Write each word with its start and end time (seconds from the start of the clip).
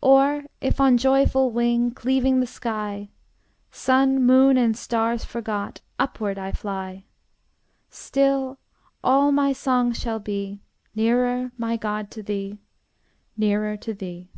Or 0.00 0.44
if 0.62 0.80
on 0.80 0.96
joyful 0.96 1.50
wing, 1.50 1.90
Cleaving 1.90 2.40
the 2.40 2.46
sky, 2.46 3.10
Sun, 3.70 4.24
moon, 4.24 4.56
and 4.56 4.74
stars 4.74 5.26
forgot, 5.26 5.82
Upward 5.98 6.38
I 6.38 6.52
fly; 6.52 7.04
Still 7.90 8.58
all 9.04 9.30
my 9.30 9.52
song 9.52 9.92
shall 9.92 10.20
be, 10.20 10.62
Nearer, 10.94 11.52
my 11.58 11.76
God, 11.76 12.10
to 12.12 12.22
thee, 12.22 12.56
Nearer 13.36 13.76
to 13.76 13.92
thee! 13.92 14.30